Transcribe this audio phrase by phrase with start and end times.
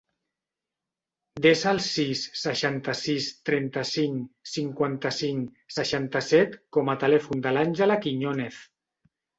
[1.45, 8.63] Desa el sis, seixanta-sis, trenta-cinc, cinquanta-cinc, seixanta-set com a telèfon de l'Àngela Quiñonez.